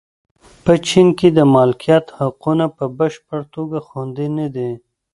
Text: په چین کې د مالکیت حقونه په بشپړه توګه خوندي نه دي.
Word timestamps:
په 0.63 0.73
چین 0.87 1.07
کې 1.19 1.27
د 1.37 1.39
مالکیت 1.55 2.05
حقونه 2.19 2.65
په 2.77 2.85
بشپړه 2.97 3.43
توګه 3.53 3.77
خوندي 3.87 4.27
نه 4.37 4.47
دي. 4.55 4.71